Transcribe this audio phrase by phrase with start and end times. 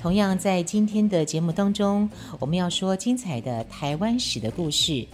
[0.00, 2.08] 同样在今天的节目当中，
[2.38, 5.04] 我们要说精彩的台湾史的故事。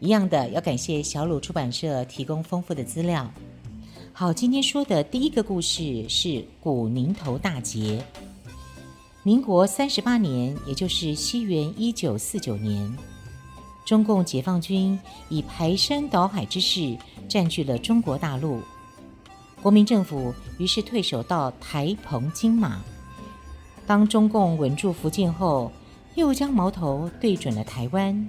[0.00, 3.32] 一样的，要感谢小鲁出版社提供丰富的资料。
[4.12, 8.04] 好，今天说的第一个故事是古宁头大捷。
[9.22, 12.92] 民国三十八年，也就是西元一九四九年，
[13.86, 18.60] 中共解放军以排山倒海之势占据了中国大陆，
[19.62, 22.82] 国民政府于是退守到台澎金马。
[23.92, 25.70] 当中共稳住福建后，
[26.14, 28.26] 又将矛头对准了台湾。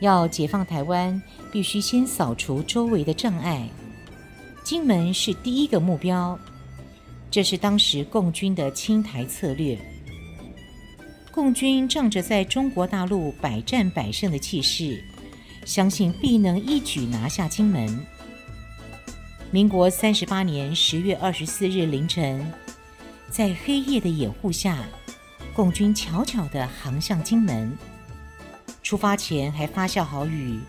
[0.00, 1.20] 要解放台湾，
[1.52, 3.68] 必须先扫除周围的障碍。
[4.64, 6.38] 金门是第一个目标，
[7.30, 9.78] 这是当时共军的清台策略。
[11.30, 15.04] 共军仗着在中国大陆百战百胜的气势，
[15.66, 18.00] 相信必能一举拿下金门。
[19.50, 22.50] 民国三十八年十月二十四日凌晨，
[23.32, 24.76] 在黑夜的掩护下，
[25.54, 27.74] 共军悄悄地航向金门。
[28.82, 30.60] 出发前还发下豪语：“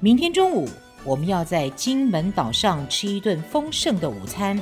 [0.00, 0.68] 明天中午
[1.04, 4.60] 我们要在金门岛上吃一顿丰盛的午餐。”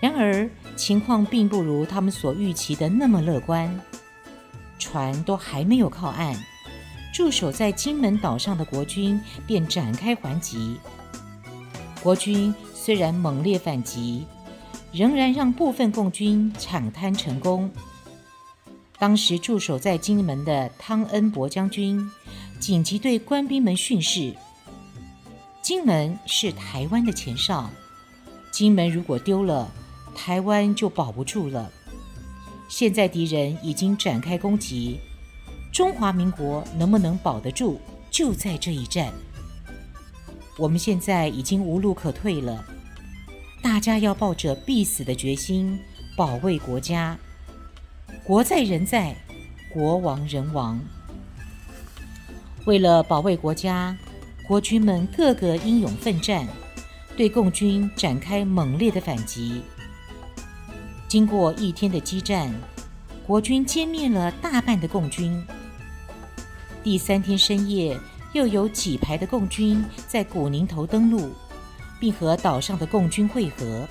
[0.00, 3.78] 然而情况并不如他们所预期的那么乐观。
[4.78, 6.34] 船都还没有靠岸，
[7.12, 10.78] 驻守在金门岛上的国军便展开还击。
[12.02, 14.26] 国军虽然猛烈反击，
[14.92, 17.70] 仍然让部分共军抢滩成功。
[18.98, 22.10] 当时驻守在金门的汤恩伯将军
[22.58, 24.34] 紧急对官兵们训示
[25.60, 27.68] ：“金门是台湾的前哨，
[28.50, 29.70] 金门如果丢了，
[30.14, 31.70] 台湾就保不住了。
[32.68, 34.98] 现在敌人已经展开攻击，
[35.70, 37.78] 中华民国能不能保得住，
[38.10, 39.12] 就在这一战。
[40.56, 42.64] 我们现在已经无路可退了，
[43.66, 45.76] 大家要抱着必死的决心
[46.16, 47.18] 保卫国家。”
[48.22, 49.12] 国在人在，
[49.74, 50.80] 国亡人亡。
[52.64, 53.98] 为了保卫国家，
[54.46, 56.46] 国军们个个英勇奋战，
[57.16, 59.60] 对共军展开猛烈的反击。
[61.08, 62.54] 经过一天的激战，
[63.26, 65.44] 国军歼灭了大半的共军。
[66.84, 67.98] 第三天深夜，
[68.32, 71.32] 又有几排的共军在古宁头登陆，
[71.98, 73.88] 并和岛上的共军会合。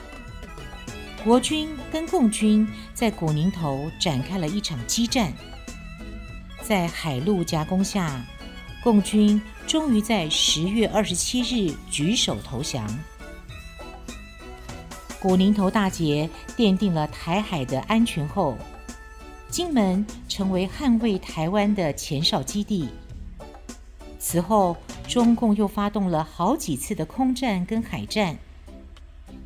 [1.23, 5.33] 国军跟共军在古宁头展开了一场激战，
[6.61, 8.23] 在海陆夹攻下，
[8.83, 12.87] 共军终于在十月二十七日举手投降。
[15.19, 18.55] 古宁头大捷奠定了台海的安全后，
[19.49, 22.87] 金门成为捍卫台湾的前哨基地。
[24.27, 24.75] 此后，
[25.07, 28.35] 中共又发动了好几次的空战跟海战，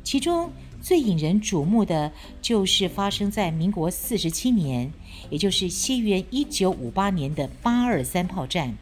[0.02, 2.10] 其中，最引人瞩目的
[2.40, 4.90] 就是发生在民国四十七年，
[5.28, 8.74] 也就是西元一九五八年的八二三炮战。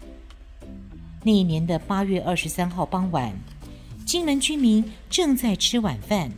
[1.24, 3.34] 那一年的八月二十三号傍晚，
[4.06, 6.30] 金门居民正在吃晚饭，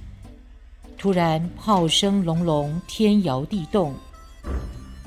[0.97, 3.95] 突然炮声隆隆，天摇地动。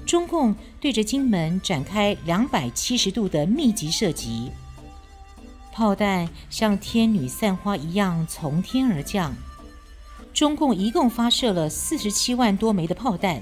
[0.06, 4.52] 中共对着金门展开两百七十度的密集射击，
[5.72, 9.34] 炮弹像天女散花一样从天而降。
[10.34, 13.42] 中共一共发射了四十七万多枚的炮弹，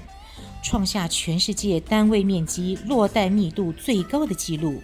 [0.62, 4.82] 创下全世界单位面积落弹密度最高的纪录。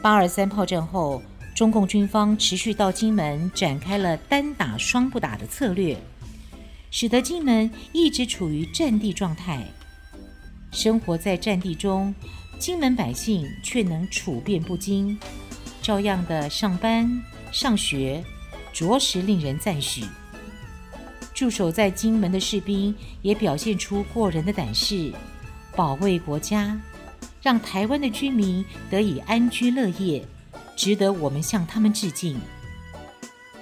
[0.00, 1.20] 八二三炮战后，
[1.54, 5.96] 中共军方持续到金门展开了单打双不打的策略，
[6.90, 9.66] 使得金门一直处于战地状态。
[10.70, 12.14] 生活在战地中，
[12.58, 15.18] 金门百姓却能处变不惊，
[15.80, 18.22] 照样的上班上学，
[18.72, 20.04] 着实令人赞许。
[21.34, 25.12] 驻守在金门的士兵也表现出过人的胆识，
[25.74, 26.80] 保卫国家，
[27.42, 30.24] 让台湾的居民得以安居乐业，
[30.74, 32.40] 值得我们向他们致敬。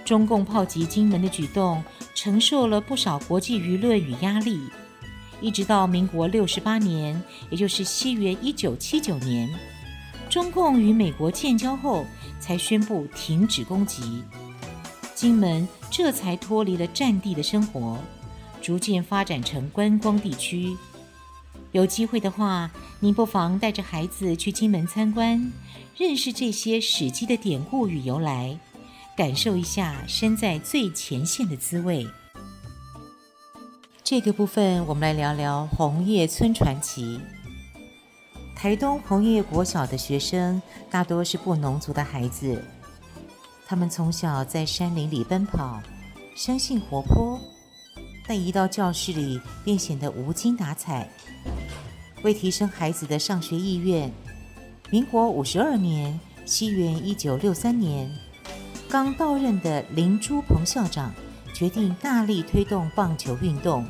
[0.04, 1.82] 中共炮击金门的举动
[2.14, 4.60] 承受了不少国际舆论与压力，
[5.44, 9.46] 一直到民国六十八年，也就是西元一九七九年，
[10.30, 12.06] 中共与美国建交后，
[12.40, 14.22] 才宣布停止攻击。
[15.14, 17.98] 金门这才脱离了战地的生活，
[18.62, 20.74] 逐渐发展成观光地区。
[21.72, 25.52] 有机会的话，您不妨带着孩子去金门参观，
[25.94, 28.58] 认识这些史记的典故与由来，
[29.14, 32.06] 感受一下身在最前线的滋味。
[34.04, 37.18] 这个部分，我们来聊聊红叶村传奇。
[38.54, 40.60] 台东红叶国小的学生
[40.90, 42.62] 大多是布农族的孩子，
[43.66, 45.80] 他们从小在山林里奔跑，
[46.36, 47.40] 生性活泼，
[48.28, 51.08] 但一到教室里便显得无精打采。
[52.22, 54.12] 为提升孩子的上学意愿，
[54.90, 58.14] 民国五十二年（西元一九六三年），
[58.86, 61.10] 刚到任的林朱鹏校长
[61.54, 63.86] 决定大力推动棒球运动，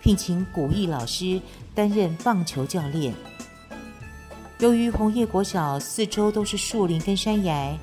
[0.00, 1.40] 聘请古义老师
[1.74, 3.14] 担任棒球教练。
[4.58, 7.78] 由于红叶国小四周都是树林跟山崖，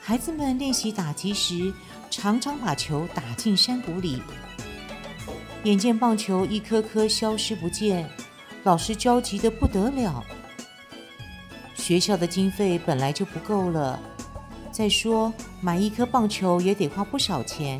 [0.00, 1.74] 孩子们练习打击时，
[2.08, 4.22] 常常把球打进山谷里。
[5.64, 8.08] 眼见棒球一颗颗消失不见。
[8.62, 10.24] 老师焦急得不得了。
[11.74, 14.00] 学校的经费本来就不够了，
[14.72, 17.78] 再说买一颗棒球也得花不少钱，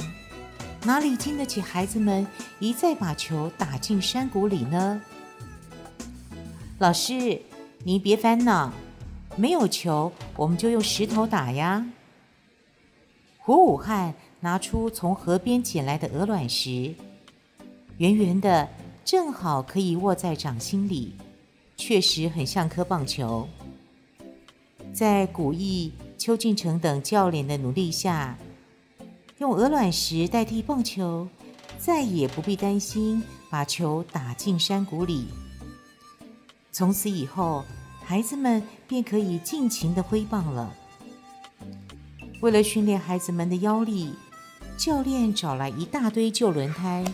[0.87, 2.25] 哪里经得起孩子们
[2.61, 5.03] 一再把球打进山谷里呢？
[6.79, 7.43] 老师，
[7.83, 8.73] 您别烦恼，
[9.35, 11.85] 没有球我们就用石头打呀。
[13.39, 16.95] 胡武汉拿出从河边捡来的鹅卵石，
[17.99, 18.69] 圆圆的。
[19.05, 21.15] 正好可以握在掌心里，
[21.77, 23.49] 确实很像颗棒球。
[24.93, 28.37] 在古义、邱进成等教练的努力下，
[29.39, 31.29] 用鹅卵石代替棒球，
[31.79, 35.27] 再也不必担心把球打进山谷里。
[36.73, 37.63] 从此以后，
[38.03, 40.75] 孩子们便可以尽情地挥棒了。
[42.41, 44.15] 为了训练孩子们的腰力，
[44.79, 47.05] 教练找来一大堆旧轮胎。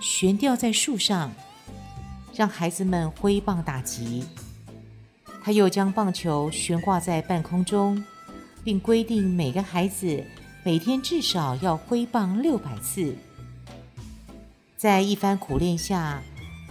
[0.00, 1.30] 悬吊在树上，
[2.34, 4.24] 让孩子们挥棒打击。
[5.44, 8.04] 他又将棒球悬挂在半空中，
[8.64, 10.24] 并规定每个孩子
[10.64, 13.16] 每天至少要挥棒六百次。
[14.76, 16.22] 在一番苦练下，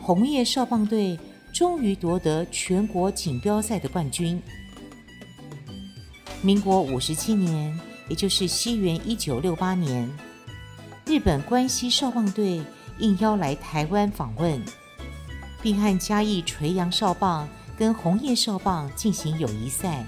[0.01, 1.19] 红叶少棒队
[1.53, 4.41] 终于夺得全国锦标赛的冠军。
[6.41, 10.09] 民国五十七年，也就是西元一九六八年，
[11.05, 12.61] 日本关西少棒队。
[12.99, 14.61] 应邀来台湾访问，
[15.59, 20.05] 并和嘉义垂杨少棒跟红叶少棒进行友谊赛。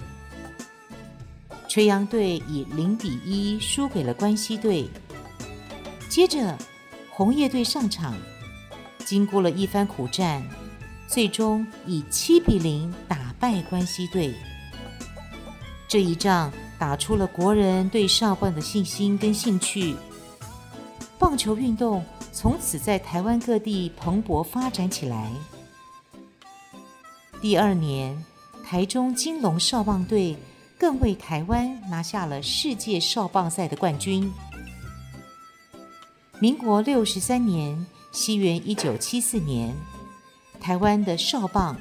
[1.74, 4.88] 垂杨队以零比一输给了关西队。
[6.08, 6.56] 接着，
[7.10, 8.16] 红叶队上场，
[9.00, 10.48] 经过了一番苦战，
[11.08, 14.36] 最终以七比零打败关西队。
[15.88, 19.96] 这一仗打出了国人对少棒的信心跟兴趣。
[21.18, 22.06] 棒球运动。
[22.32, 25.32] 从此在台湾各地蓬勃发展起来。
[27.42, 28.24] 第二年，
[28.64, 30.36] 台中金龙少棒队
[30.84, 34.30] 更为台湾拿下了世界少棒赛的冠军。
[36.40, 39.74] 民国六十三年（西元一九七四年），
[40.60, 41.80] 台湾的少棒、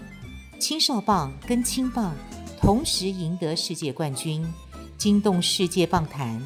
[0.61, 2.15] 青少棒跟青棒
[2.61, 4.47] 同时赢得世界冠军，
[4.97, 6.41] 惊动世界棒坛，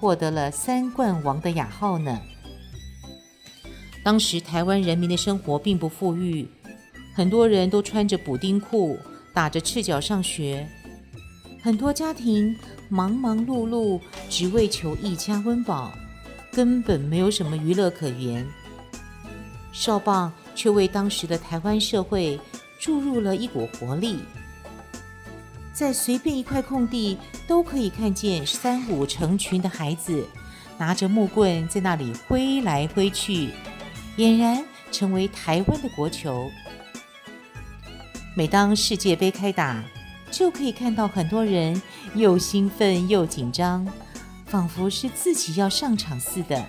[0.00, 2.18] 获得了“三冠王”的雅号呢。
[4.02, 6.48] 当时台湾人民的生活并不富裕，
[7.14, 8.98] 很多人都穿着补丁裤，
[9.34, 10.66] 打着赤脚上学。
[11.62, 15.92] 很多家庭忙忙碌碌，只为求一家温饱，
[16.50, 18.44] 根本没有什么娱乐可言。
[19.70, 22.38] 少棒却为当时的台湾社会
[22.80, 24.18] 注入了一股活力，
[25.72, 27.16] 在随便一块空地
[27.46, 30.26] 都可以看见三五成群的孩子
[30.76, 33.50] 拿着木棍在那里挥来挥去。
[34.16, 36.50] 俨然成为台湾的国球。
[38.34, 39.82] 每当世界杯开打，
[40.32, 41.80] 就可以看到很多人
[42.14, 43.86] 又兴奋又紧张，
[44.46, 46.64] 仿佛是自己要上场似的。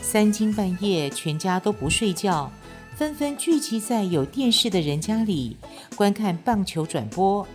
[0.00, 2.50] 三更半夜，全家都不睡觉，
[2.96, 5.58] 纷纷聚集在有电视的人家里
[5.94, 7.46] 观看棒球转播。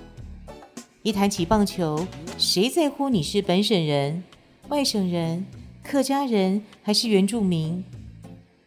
[1.01, 2.07] 一谈起棒球，
[2.37, 4.23] 谁在乎你是本省人、
[4.69, 5.45] 外省人、
[5.83, 7.83] 客家人还是原住民？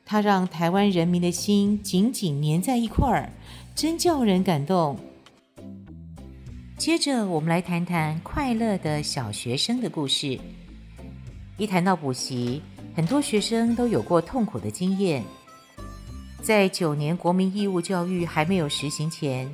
[0.04, 3.32] 它让台湾人民的心紧紧粘在一块儿，
[3.76, 4.98] 真叫人感动。
[6.78, 10.38] 接着，我们来谈谈快乐的小学生的故事。
[11.56, 12.62] 一谈到补习，
[12.94, 15.24] 很多学生都有过痛苦的经验。
[16.42, 19.50] 在九年国民义务教育还没有实行前，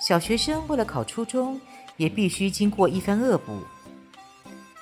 [0.00, 1.60] 小学生为了考初中，
[1.96, 3.56] 也必须经过一番恶补。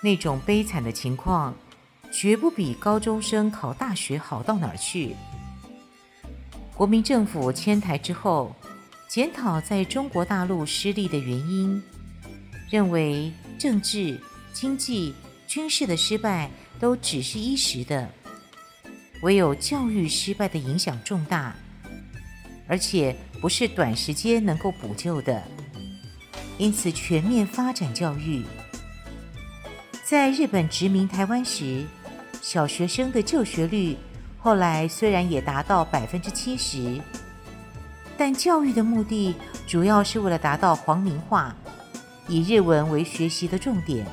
[0.01, 1.55] 那种悲惨的情况，
[2.11, 5.15] 绝不比高中生考大学好到哪儿去。
[6.75, 8.57] 国民政府迁台之后，
[9.11, 11.83] 检讨在中国大陆失利的原因，
[12.71, 14.17] 认为政治、
[14.53, 15.13] 经济、
[15.49, 16.49] 军事的失败
[16.79, 18.09] 都只是一时的，
[19.23, 21.57] 唯有教育失败的影响重大，
[22.69, 25.43] 而且不是短时间能够补救的，
[26.57, 28.45] 因此全面发展教育。
[30.05, 31.85] 在日本殖民台湾时，
[32.41, 33.97] 小学生的就学率
[34.39, 37.01] 后来虽然也达到百分之七十，
[38.21, 39.35] 但教育的目的
[39.67, 41.57] 主要是为了达到皇民化，
[42.29, 44.07] 以日文为学习的重点。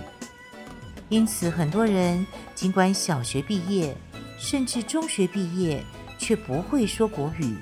[1.09, 3.93] 因此，很多人尽管小学毕业，
[4.39, 5.83] 甚至中学毕业，
[6.17, 7.57] 却不会说国语，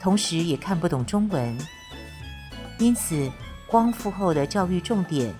[0.00, 1.54] 同时也看不懂中文。
[2.78, 3.30] 因此，
[3.66, 5.34] 光复后的教育重点。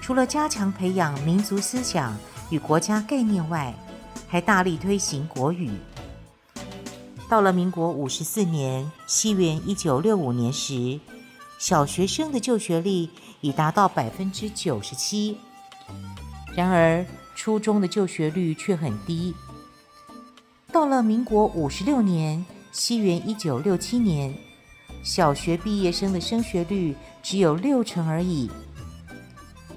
[0.00, 2.16] 除了加强培养民族思想
[2.48, 3.74] 与国家概念外，
[4.26, 5.70] 还大力推行国语。
[7.30, 10.98] 到了民国五十四年（西元一九六五年）时，
[11.60, 13.08] 小学生的就学率
[13.40, 15.38] 已达到百分之九十七。
[16.56, 17.06] 然而，
[17.36, 19.32] 初中的就学率却很低。
[20.72, 24.34] 到了民国五十六年（西元一九六七年），
[25.04, 28.50] 小学毕业生的升学率只有六成而已。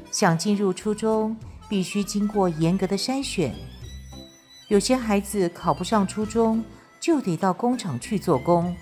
[0.09, 1.37] 想进入初中，
[1.69, 3.53] 必须经过严格的筛选。
[4.69, 6.63] 有些孩子考不上初中，
[7.03, 8.73] 就得到工厂去做工，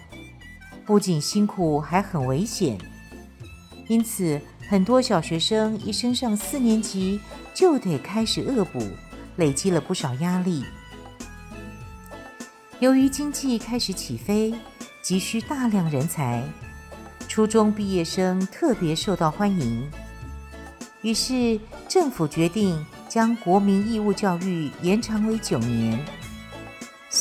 [0.86, 2.78] 不仅辛苦，还很危险。
[3.88, 7.20] 因此，很多小学生一升上四年级，
[7.52, 8.80] 就得开始恶补，
[9.38, 10.64] 累积了不少压力。
[12.80, 14.54] 由于经济开始起飞，
[15.02, 16.44] 急需大量人才，
[17.28, 19.90] 初中毕业生特别受到欢迎。
[21.02, 26.00] 于是，政府决定将国民义务教育延长为九年，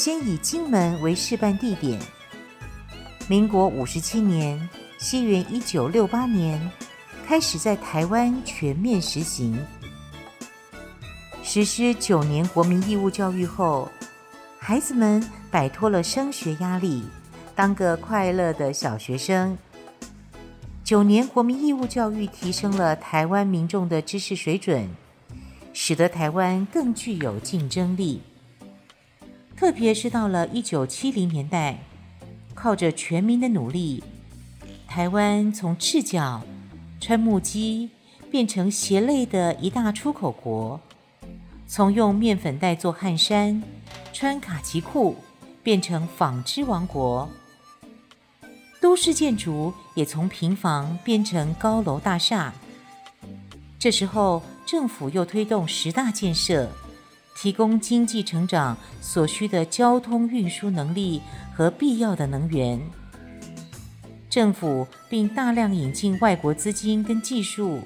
[0.03, 2.01] 先以金门为示范地点。
[3.29, 4.59] 民国五十七年
[4.97, 6.59] （西元一九六八年）
[7.29, 9.63] 开始在台湾全面实行。
[11.43, 13.91] 实施九年国民义务教育后，
[14.59, 17.05] 孩子们摆脱了升学压力，
[17.55, 19.59] 当个快乐的小学生。
[20.83, 24.89] 九年国民义务教育提升了台湾民众的知识水准，
[25.75, 28.23] 使得台湾更具有竞争力。
[29.61, 31.79] 特别是到了一九七零年代，
[32.55, 34.03] 靠着全民的努力，
[34.89, 36.41] 台湾从赤脚
[36.99, 37.91] 穿木屐
[38.31, 40.81] 变成鞋类的一大出口国，
[41.67, 43.63] 从用面粉袋做汗衫、
[44.15, 45.15] 穿卡其裤
[45.63, 47.29] 变成纺织王国。
[48.81, 52.55] 都市建筑也从平房变成高楼大厦。
[53.79, 56.67] 这时候，政府又推动十大建设，
[57.35, 61.21] 提供经济成长所需的交通运输能力
[61.55, 62.81] 和必要的能源。
[64.29, 67.81] 政府并大量引进外国资金跟技术，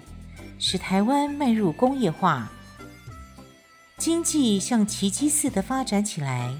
[0.59, 2.51] 使台湾迈入工业化，
[3.97, 6.55] 经济像奇迹似的发展起来，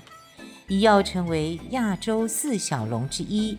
[0.69, 3.59] 已要成为亚洲四小龙之一。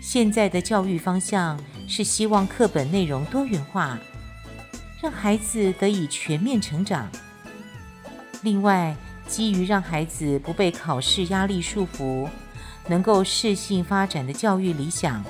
[0.00, 1.58] 现在的教育方向
[1.88, 3.98] 是希望课本内容多元化，
[5.02, 7.10] 让孩子得以全面成长。
[8.42, 8.94] 另外，
[9.26, 12.28] 基于让孩子不被考试压力束缚，
[12.88, 15.24] 能够适性发展的教育理想，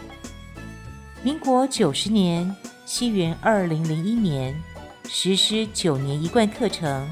[1.23, 4.61] 民国九十年（西元二零零一年）
[5.09, 7.09] 实施九年一贯课程，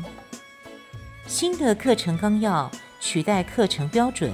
[1.26, 4.32] 新的课程纲要取代课程标准。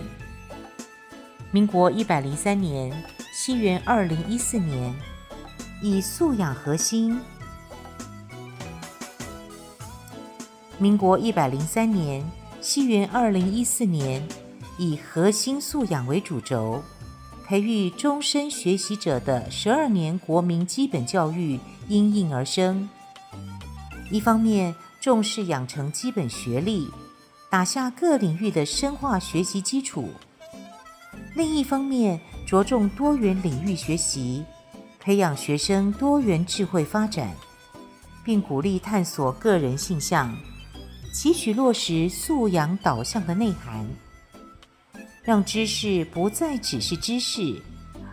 [1.50, 2.92] 民国一百零三年。
[3.36, 4.94] 西元二零一四年，
[5.82, 7.18] 以素养核心；
[10.84, 12.22] 民国一百零三年，
[12.60, 14.22] 西元二零一四年，
[14.76, 16.82] 以核心素养为主轴，
[17.46, 22.86] 培育终身学习者的十二年国民基本教育应运而生。
[24.10, 26.90] 一方面重视养成基本学历，
[27.48, 30.10] 打下各领域的深化学习基础；
[31.34, 34.44] 另一方面，着重多元领域学习，
[35.00, 37.32] 培养学生多元智慧发展，
[38.22, 40.36] 并鼓励探索个人性向，
[41.14, 43.86] 期许落实素养导向的内涵，
[45.22, 47.54] 让知识不再只是知识，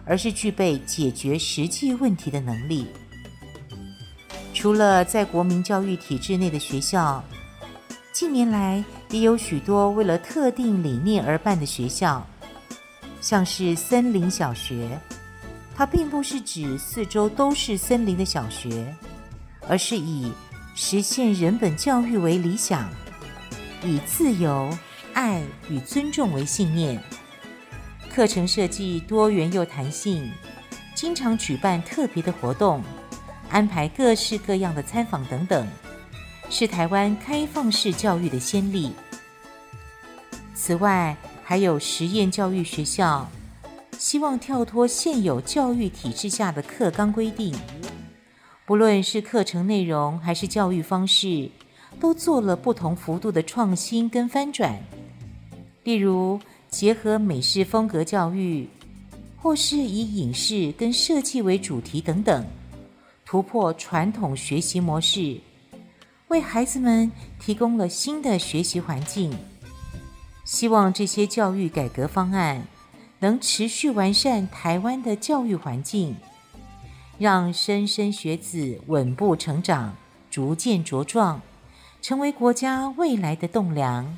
[0.06, 2.86] 而是具备解决实际问题的能力。
[4.54, 7.24] 除了在国民教育体制内的学校，
[8.14, 12.24] 近年来也有许多为了特定理念而办的学校。
[13.20, 14.96] 像是森林小学，
[15.76, 18.96] 它并不是指四周都是森林的小学，
[19.68, 20.32] 而是以
[20.74, 22.90] 实现人本教育为理想，
[23.84, 24.76] 以自由、
[25.14, 27.02] 爱与尊重为信念，
[28.10, 30.32] 课程设计多元又弹性，
[30.96, 32.82] 经常举办特别的活动，
[33.50, 35.68] 安排各式各样的参访等等，
[36.50, 38.94] 是台湾开放式教育的先例。
[40.56, 43.30] 此外，还有实验教育学校，
[43.98, 47.54] 希望跳脱现有教育体制下的课纲规定，
[48.66, 51.50] 不论是课程内容还是教育方式，
[52.00, 54.82] 都做了不同幅度的创新跟翻转。
[55.84, 56.40] 例如，
[56.70, 58.70] 结合美式风格教育，
[59.36, 62.46] 或是以影视跟设计为主题等等，
[63.26, 65.38] 突破传统学习模式，
[66.28, 69.36] 为孩子们提供了新的学习环境。
[70.46, 72.66] 希望这些教育改革方案
[73.20, 76.16] 能持续完善台湾的教育环境，
[77.22, 79.96] 让莘莘学子稳步成长，
[80.32, 81.40] 逐渐茁壮，
[82.02, 84.18] 成为国家未来的栋梁。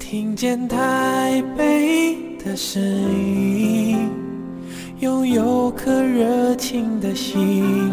[0.00, 4.10] 听见台北的声音。
[4.98, 7.92] 拥有颗热情的心，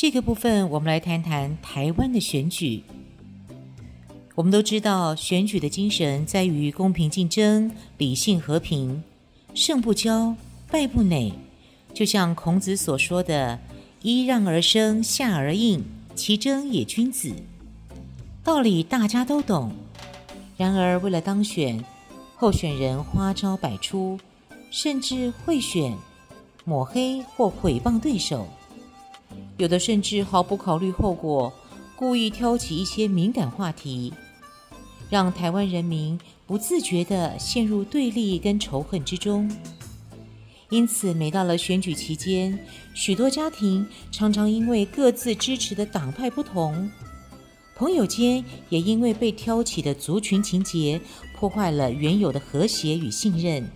[0.00, 2.84] 这个部分，我们来谈谈台湾的选举。
[4.36, 9.02] 我们都知道，选举的精神在于公平竞争、理性和平，
[9.54, 10.36] 胜不骄，
[10.70, 11.32] 败不馁。
[11.92, 13.58] 就像孔子所说的
[14.04, 15.84] “揖让而生，下而应，
[16.14, 17.34] 其争也君子”，
[18.44, 19.72] 道理大家都懂。
[20.56, 21.84] 然而，为了当选，
[22.36, 24.16] 候选人花招百出，
[24.70, 25.92] 甚至贿选、
[26.64, 28.46] 抹黑或诽谤对手。
[29.58, 31.52] 有的甚至毫不考虑后果，
[31.96, 34.12] 故意挑起一些敏感话题，
[35.10, 39.50] 让台湾人民不自觉地陷入对立跟仇恨之中。
[40.70, 42.56] 因此，每到了选举期间，
[42.94, 46.88] 许多家庭常常因为各自支持的党派不同，
[47.74, 51.00] 朋友间也因为被挑起的族群情结，
[51.34, 53.68] 破坏了原有的和谐与信任。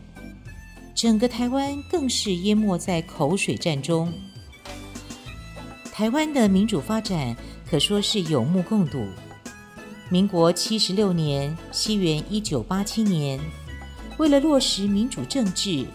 [0.94, 4.12] 整个台湾更是淹没在口水战中。
[5.92, 7.36] 台湾的民主发展
[7.70, 9.06] 可说是有目共睹。
[10.08, 13.38] 民国七十六年（西元一九八七年），
[14.16, 15.86] 为了落实民主政治，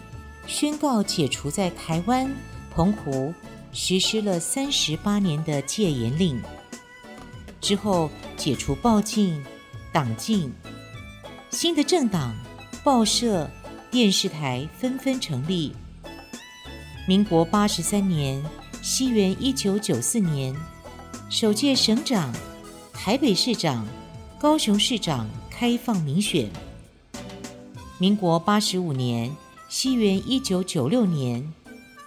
[0.46, 2.32] 宣告解除在台湾、
[2.70, 3.34] 澎湖
[3.72, 6.40] 实施了三十八年的戒严令。
[7.60, 9.44] 之后，解除报禁、
[9.92, 10.52] 党禁，
[11.50, 12.36] 新的政党、
[12.84, 13.50] 报社、
[13.90, 15.74] 电视台纷纷成立。
[17.08, 18.40] 民国八十三年。
[18.80, 20.54] 西元一九九四年，
[21.28, 22.32] 首届省长、
[22.92, 23.86] 台北市长、
[24.38, 26.48] 高雄市长开放民选。
[27.98, 29.34] 民国八十五年，
[29.68, 31.52] 西元一九九六年，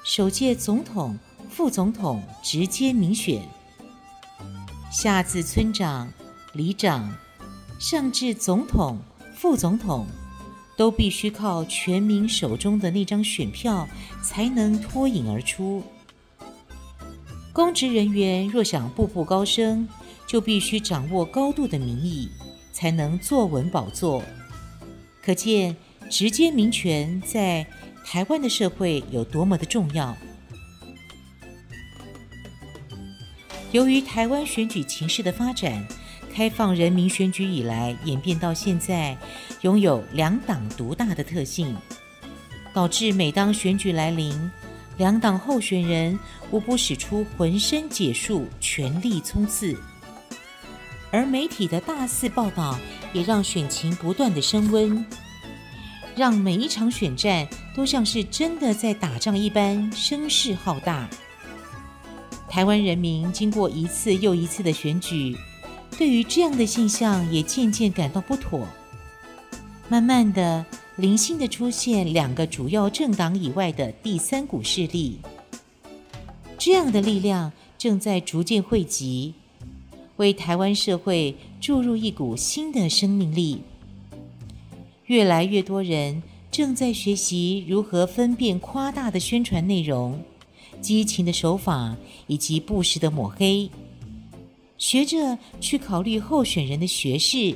[0.04, 1.18] 首届总统、
[1.50, 3.42] 副总统直接民选。
[4.90, 6.12] 下至村长、
[6.54, 7.14] 里长，
[7.80, 8.98] 上至总统、
[9.36, 10.08] 副总统，
[10.78, 13.88] 都必须靠全民手中的那张选票
[14.24, 15.84] 才能脱颖而出。
[17.54, 19.88] 公职人员若想步步高升，
[20.26, 22.30] 就必须掌握高度的民意，
[22.72, 24.24] 才能坐稳宝座。
[25.22, 25.76] 可见
[26.10, 27.66] 直接民权在
[28.06, 30.16] 台湾的社会有多么的重要。
[33.72, 35.86] 由于台湾选举情势的发展，
[36.34, 39.18] 开放人民选举以来演变到现在，
[39.62, 41.76] 拥有两党独大的特性，
[42.74, 44.34] 导致每当选举来临，
[45.02, 46.20] 两党候选人
[46.52, 49.76] 无不使出浑身解数，全力冲刺，
[51.12, 52.78] 而媒体的大肆报道
[53.12, 55.04] 也让选情不断的升温，
[56.16, 61.10] 让每一场选战都像是真的在打仗一般，声势浩大。
[62.48, 65.36] 台湾人民经过一次又一次的选举，
[65.98, 68.68] 对于这样的现象也渐渐感到不妥，
[69.90, 70.64] 慢慢的。
[70.98, 75.20] 零星的出现两个主要政党以外的第三股势力，
[76.58, 79.34] 这样的力量正在逐渐汇集，
[80.18, 83.62] 为台湾社会注入一股新的生命力。
[85.06, 90.22] 越来越多人正在学习如何分辨夸大的宣传内容、
[90.82, 91.96] 激情的手法
[92.28, 93.70] 以及不实的抹黑，
[94.78, 97.56] 学着去考虑候选人的学识、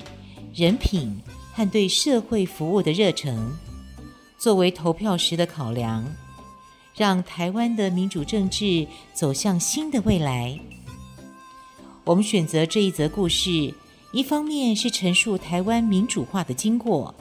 [0.53, 1.15] 人品
[1.55, 3.53] 和对社会服务的热忱，
[4.37, 6.05] 作为投票时的考量，
[6.93, 10.59] 让台湾的民主政治走向新的未来。
[12.03, 13.73] 我们选择这一则故事，
[14.11, 17.15] 一方面是陈述台湾民主化的经过。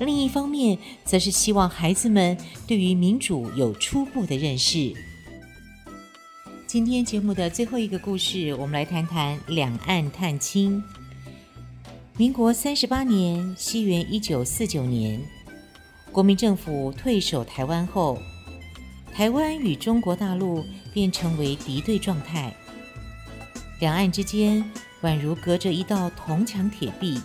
[0.00, 4.92] 另一方面，则是希望孩子们对于民主有初步的认识。
[6.66, 10.82] 今天节目的最后一个故事，我们来谈谈两岸探亲。
[12.18, 15.18] 民国三十八年（西元一九四九年），
[16.12, 18.18] 国民政府退守台湾后，
[19.14, 22.54] 台湾与中国大陆便成为敌对状态，
[23.80, 24.62] 两岸之间
[25.00, 27.18] 宛如隔着一道铜墙铁壁。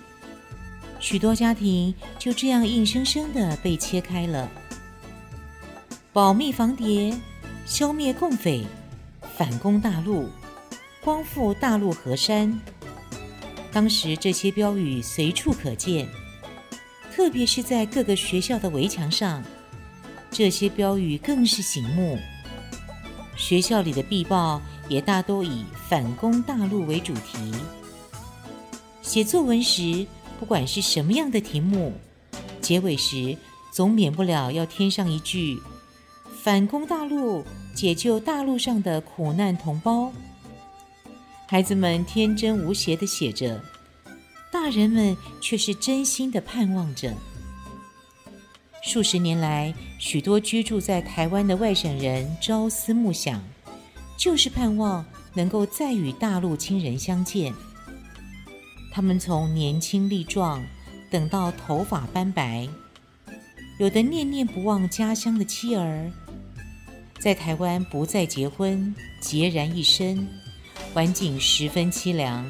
[1.01, 4.49] 许多家庭就这样硬生生地被切开了。
[6.13, 7.13] 保密防谍，
[7.65, 8.65] 消灭共匪，
[9.35, 10.29] 反攻大陆，
[11.03, 12.57] 光复大陆河山。
[13.71, 16.07] 当时这些标语随处可见，
[17.13, 19.43] 特别是在各个学校的围墙上，
[20.31, 22.17] 这些标语更是醒目。
[23.35, 27.53] 学校里的壁报也大多以反攻大陆为主题。
[29.03, 30.07] 写作文时，
[30.39, 31.93] 不管是什么样的题目，
[32.61, 33.37] 结尾时
[33.71, 35.61] 总免不了要添上一句
[36.41, 37.43] “反攻大陆，
[37.75, 40.11] 解救大陆上的苦难同胞”。
[41.49, 43.63] 孩子们天真无邪地写着，
[44.51, 47.13] 大人们却是真心地盼望着。
[48.83, 53.41] 数十年来，许多居住在台湾的外省人朝思暮想，
[54.17, 57.53] 就是盼望能够再与大陆亲人相见。
[58.91, 60.61] 他们从年轻力壮
[61.09, 62.67] 等到头发斑白，
[63.79, 66.11] 有的念念不忘家乡的妻儿，
[67.19, 70.27] 在台湾不再结婚，孑然一身，
[70.97, 72.43] 环境十分凄凉；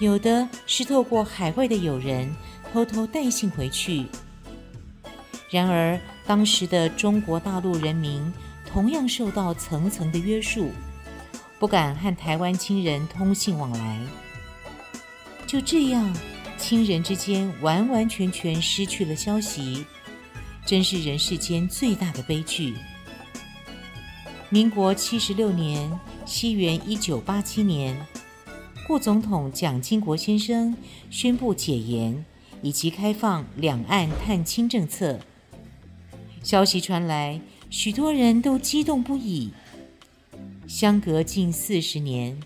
[0.00, 2.28] 有的是透过海外的友人
[2.72, 4.06] 偷偷带信回去。
[5.48, 5.96] 然而，
[6.26, 8.20] 当时的中国大陆人民
[8.66, 10.72] 同样受到层层的约束，
[11.60, 14.00] 不敢和台湾亲人通信往来。
[15.46, 16.12] 就这样，
[16.58, 19.86] 亲人之间完完全全失去了消息，
[20.66, 22.74] 真是人世间最大的悲剧。
[24.54, 25.90] 民国七十六年
[26.24, 28.06] （西元一九八七年），
[28.86, 30.76] 顾总统蒋经国先生
[31.10, 32.24] 宣布解严
[32.62, 35.18] 以及开放两岸探亲政策。
[36.44, 39.52] 消息传来，许多人都激动不已。
[40.68, 42.40] 相隔近四十年。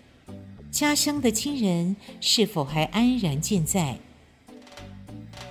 [0.71, 3.99] 家乡的亲人是否还安然健在？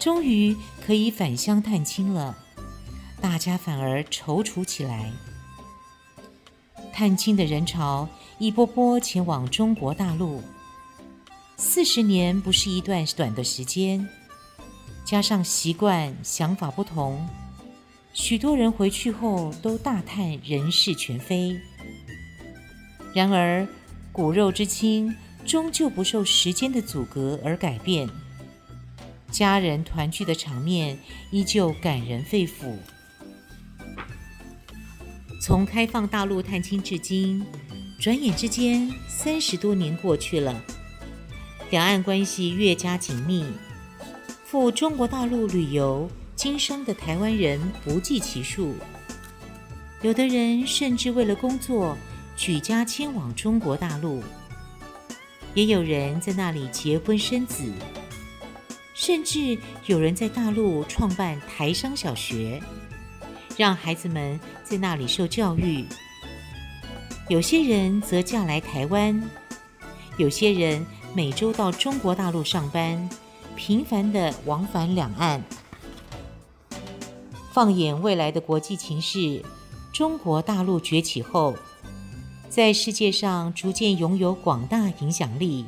[0.01, 2.37] 终于可以返乡探亲了，
[3.21, 5.13] 大家反而踌躇起来。
[6.99, 8.09] 探亲的人潮
[8.41, 10.43] 一波波前往中国大陆。
[11.57, 14.05] 四十年不是一段短的时间，
[15.05, 17.25] 加上习惯想法不同，
[18.13, 21.57] 许多人回去后都大叹人事全非。
[23.15, 23.65] 然而，
[24.11, 25.15] 骨肉之亲
[25.47, 28.11] 终究不受时间的阻隔而改变，
[29.31, 30.99] 家人团聚的场面
[31.31, 32.77] 依旧感人肺腑。
[35.49, 37.43] 从开放大陆探亲至今，
[37.99, 40.63] 转眼之间三十多年过去了，
[41.71, 43.47] 两岸关系越加紧密。
[44.45, 46.07] 赴中国大陆旅游
[46.37, 48.75] 经商的台湾人不计其数，
[50.03, 51.97] 有的人甚至为了工作。
[52.37, 54.23] 举家迁往中国大陆，
[55.55, 57.73] 也有人在那里结婚生子，
[58.93, 59.57] 甚至
[59.87, 62.63] 有人在大陆创办台商小学，
[63.59, 65.85] 让孩子们在那里受教育。
[67.29, 69.21] 有些人则嫁来台湾，
[70.17, 73.11] 有些人每周到中国大陆上班，
[73.57, 75.43] 频繁的往返两岸。
[77.53, 79.45] 放眼未来的国际情势，
[79.93, 81.57] 中国大陆崛起后，
[82.49, 85.65] 在世界上逐渐拥有广大影响力，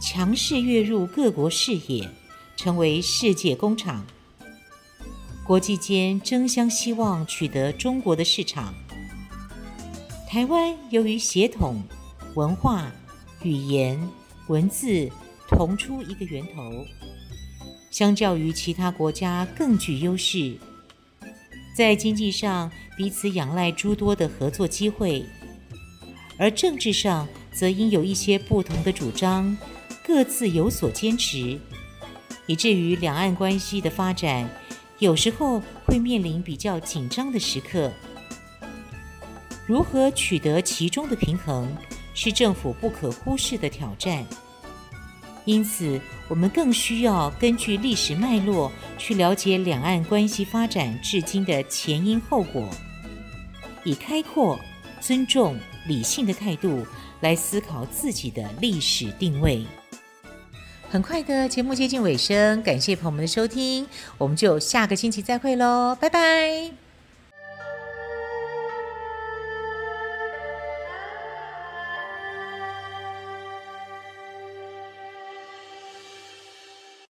[0.00, 2.10] 强势跃入各国视野，
[2.56, 4.04] 成为世界工厂。
[5.46, 8.72] 国际间争相希望取得中国的市场。
[10.26, 11.82] 台湾由于血统、
[12.34, 12.90] 文化、
[13.42, 14.00] 语言、
[14.48, 15.10] 文字
[15.46, 16.86] 同出一个源头，
[17.90, 20.56] 相较于其他国家更具优势，
[21.76, 25.26] 在经济上彼此仰赖诸多的合作机会。
[26.38, 29.54] 而政治上则因有一些不同的主张，
[30.02, 31.60] 各自有所坚持，
[32.46, 34.50] 以至于两岸关系的发展
[34.98, 37.92] 有时候会面临比较紧张的时刻。
[39.66, 41.68] 如何取得其中的平衡，
[42.14, 44.24] 是政府不可忽视的挑战。
[45.46, 52.68] 因此，我们更需要根据历史脉络去了解两岸关系发展至今的前因后果，
[53.84, 54.58] 以开阔、
[55.00, 56.86] 尊重、理性的态度
[57.20, 59.66] 来思考自己的历史定位。
[60.94, 63.84] 很快的节目接近尾声，感谢朋友们的收听，
[64.16, 66.83] 我们就下个星期再会喽，拜拜。